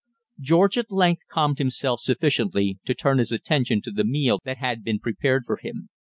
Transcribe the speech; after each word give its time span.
George 0.39 0.79
at 0.79 0.89
length 0.89 1.21
calmed 1.29 1.59
himself 1.59 1.99
sufficiently 1.99 2.79
to 2.85 2.95
turn 2.95 3.19
his 3.19 3.31
attention 3.31 3.83
to 3.83 3.91
the 3.91 4.03
meal 4.03 4.39
that 4.45 4.57
had 4.57 4.83
been 4.83 4.97
prepared 4.97 5.43
for 5.45 5.57
him. 5.57 5.89